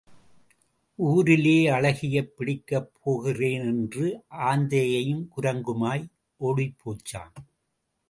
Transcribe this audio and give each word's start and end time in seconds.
ஊரிலே 0.95 1.67
அழகியைப் 1.67 2.33
பிடிக்கப் 2.37 2.91
போகிறானென்று 3.05 4.19
ஆந்தையும் 4.41 5.25
குரங்குமாய் 5.37 6.05
ஓடிப் 6.37 6.75
போச்சாம். 6.85 7.35